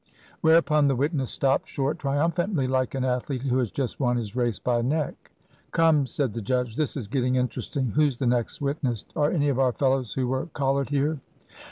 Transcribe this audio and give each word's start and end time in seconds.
Whereupon 0.41 0.87
the 0.87 0.95
witness 0.95 1.29
stopped 1.29 1.67
short 1.67 1.99
triumphantly, 1.99 2.65
like 2.65 2.95
an 2.95 3.03
athlete 3.05 3.43
who 3.43 3.59
has 3.59 3.69
just 3.69 3.99
won 3.99 4.17
his 4.17 4.35
race 4.35 4.57
by 4.57 4.79
a 4.79 4.81
neck. 4.81 5.29
"Come," 5.69 6.07
said 6.07 6.33
the 6.33 6.41
judge, 6.41 6.75
"this 6.75 6.97
is 6.97 7.07
getting 7.07 7.35
interesting. 7.35 7.91
Who's 7.91 8.17
the 8.17 8.25
next 8.25 8.61
witness? 8.61 9.05
Are 9.15 9.29
any 9.29 9.49
of 9.49 9.59
our 9.59 9.73
fellows 9.73 10.15
who 10.15 10.27
were 10.27 10.47
collared 10.53 10.89
here?" 10.89 11.19